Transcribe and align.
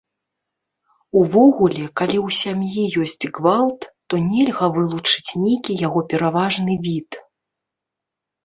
Увогуле, 1.19 1.83
калі 1.99 2.17
ў 2.25 2.29
сям'і 2.41 2.81
ёсць 3.05 3.29
гвалт, 3.39 3.81
то 4.13 4.23
нельга 4.31 4.65
вылучыць 4.79 5.35
нейкі 5.43 5.79
яго 5.87 5.99
пераважны 6.15 6.73
від. 6.89 7.09